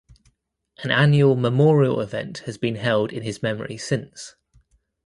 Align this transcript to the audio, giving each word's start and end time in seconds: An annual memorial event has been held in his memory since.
An 0.83 0.89
annual 0.89 1.35
memorial 1.35 1.99
event 2.01 2.39
has 2.47 2.57
been 2.57 2.75
held 2.77 3.13
in 3.13 3.21
his 3.21 3.43
memory 3.43 3.77
since. 3.77 4.35